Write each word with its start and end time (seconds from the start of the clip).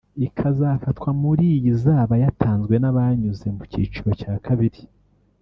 ikazafatwa 0.27 1.09
muri 1.21 1.43
iyi 1.55 1.67
izaba 1.73 2.13
yatanzwe 2.23 2.75
n’abanyuze 2.79 3.47
mu 3.55 3.63
cyiciro 3.71 4.09
cya 4.19 4.33
kabiri 4.45 4.81